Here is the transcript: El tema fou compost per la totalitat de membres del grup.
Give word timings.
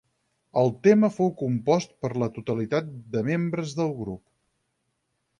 El 0.59 0.69
tema 0.85 1.09
fou 1.17 1.27
compost 1.41 1.91
per 2.05 2.11
la 2.23 2.29
totalitat 2.37 2.89
de 3.17 3.23
membres 3.27 3.75
del 3.81 3.93
grup. 3.99 4.23